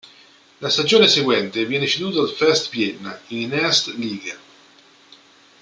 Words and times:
La 0.61 0.69
stagione 0.71 1.05
seguente 1.07 1.63
viene 1.67 1.85
ceduto 1.85 2.21
al 2.23 2.29
First 2.29 2.71
Vienna, 2.71 3.21
in 3.27 3.53
Erste 3.53 3.91
Liga. 3.91 4.35